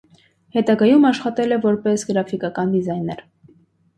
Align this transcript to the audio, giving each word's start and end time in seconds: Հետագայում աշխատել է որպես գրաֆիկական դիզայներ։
Հետագայում 0.55 1.03
աշխատել 1.09 1.53
է 1.57 1.59
որպես 1.67 2.05
գրաֆիկական 2.09 2.75
դիզայներ։ 2.77 3.21